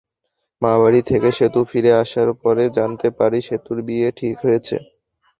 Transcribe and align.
মামাবাড়ি 0.61 1.01
থেকে 1.09 1.29
সেতু 1.37 1.61
ফিরে 1.69 1.91
আসার 2.03 2.29
পরে 2.41 2.63
জানতে 2.77 3.07
পারি 3.19 3.39
সেতুর 3.47 3.77
বিয়ে 3.87 4.09
ঠিক 4.19 4.35
হয়েছে। 4.43 4.75